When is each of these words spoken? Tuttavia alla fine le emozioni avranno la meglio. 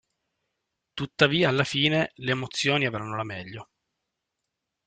Tuttavia 0.95 1.47
alla 1.49 1.63
fine 1.63 2.11
le 2.15 2.31
emozioni 2.31 2.87
avranno 2.87 3.15
la 3.15 3.23
meglio. 3.23 3.69